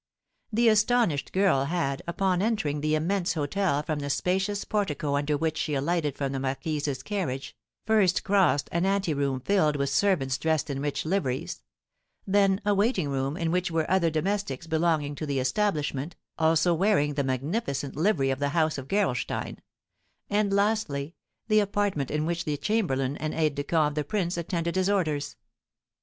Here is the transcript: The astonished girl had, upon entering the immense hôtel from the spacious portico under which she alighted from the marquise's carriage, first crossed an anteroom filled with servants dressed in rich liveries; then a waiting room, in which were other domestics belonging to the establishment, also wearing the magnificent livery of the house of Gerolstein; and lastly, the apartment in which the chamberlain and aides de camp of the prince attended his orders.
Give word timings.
The 0.51 0.67
astonished 0.67 1.31
girl 1.31 1.65
had, 1.65 2.01
upon 2.07 2.41
entering 2.41 2.81
the 2.81 2.95
immense 2.95 3.35
hôtel 3.35 3.85
from 3.85 3.99
the 3.99 4.09
spacious 4.09 4.65
portico 4.65 5.15
under 5.15 5.37
which 5.37 5.59
she 5.59 5.75
alighted 5.75 6.17
from 6.17 6.31
the 6.31 6.39
marquise's 6.39 7.03
carriage, 7.03 7.55
first 7.85 8.23
crossed 8.23 8.67
an 8.71 8.87
anteroom 8.87 9.41
filled 9.41 9.75
with 9.75 9.91
servants 9.91 10.39
dressed 10.39 10.71
in 10.71 10.81
rich 10.81 11.05
liveries; 11.05 11.61
then 12.25 12.59
a 12.65 12.73
waiting 12.73 13.09
room, 13.09 13.37
in 13.37 13.51
which 13.51 13.69
were 13.69 13.85
other 13.91 14.09
domestics 14.09 14.65
belonging 14.65 15.13
to 15.13 15.27
the 15.27 15.37
establishment, 15.37 16.15
also 16.35 16.73
wearing 16.73 17.13
the 17.13 17.23
magnificent 17.23 17.95
livery 17.95 18.31
of 18.31 18.39
the 18.39 18.49
house 18.57 18.79
of 18.79 18.87
Gerolstein; 18.87 19.59
and 20.31 20.51
lastly, 20.51 21.13
the 21.47 21.59
apartment 21.59 22.09
in 22.09 22.25
which 22.25 22.45
the 22.45 22.57
chamberlain 22.57 23.17
and 23.17 23.35
aides 23.35 23.53
de 23.53 23.63
camp 23.63 23.89
of 23.89 23.93
the 23.93 24.03
prince 24.03 24.35
attended 24.35 24.75
his 24.77 24.89
orders. 24.89 25.35